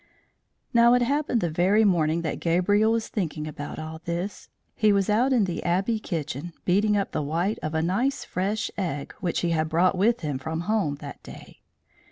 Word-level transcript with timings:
Now 0.73 0.95
it 0.95 1.03
happened 1.03 1.41
the 1.41 1.51
very 1.51 1.85
morning 1.85 2.23
that 2.23 2.39
Gabriel 2.39 2.91
was 2.91 3.07
thinking 3.07 3.45
about 3.45 3.77
all 3.77 3.99
this, 4.03 4.49
he 4.73 4.91
was 4.91 5.11
out 5.11 5.31
in 5.31 5.43
the 5.43 5.63
Abbey 5.63 5.99
kitchen 5.99 6.53
beating 6.65 6.97
up 6.97 7.11
the 7.11 7.21
white 7.21 7.59
of 7.61 7.75
a 7.75 7.83
nice 7.83 8.25
fresh 8.25 8.71
egg 8.79 9.13
which 9.19 9.41
he 9.41 9.51
had 9.51 9.69
brought 9.69 9.95
with 9.95 10.21
him 10.21 10.39
from 10.39 10.61
home 10.61 10.95
that 11.01 11.21
day. 11.21 11.61